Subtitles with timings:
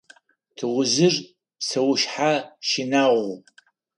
[0.55, 1.15] Тыгъужъыр
[1.57, 2.31] псэушъхьэ
[2.67, 3.37] щынагъу.